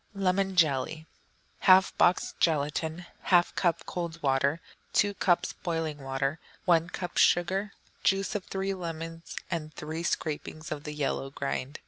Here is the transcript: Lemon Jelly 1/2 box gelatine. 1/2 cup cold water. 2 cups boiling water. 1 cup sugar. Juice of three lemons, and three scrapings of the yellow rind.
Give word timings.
Lemon 0.15 0.55
Jelly 0.55 1.05
1/2 1.61 1.95
box 1.95 2.33
gelatine. 2.39 3.05
1/2 3.27 3.53
cup 3.53 3.85
cold 3.85 4.19
water. 4.23 4.59
2 4.93 5.13
cups 5.13 5.53
boiling 5.53 5.99
water. 5.99 6.39
1 6.65 6.89
cup 6.89 7.17
sugar. 7.17 7.71
Juice 8.03 8.33
of 8.33 8.43
three 8.45 8.73
lemons, 8.73 9.35
and 9.51 9.71
three 9.75 10.01
scrapings 10.01 10.71
of 10.71 10.85
the 10.85 10.93
yellow 10.93 11.31
rind. 11.39 11.77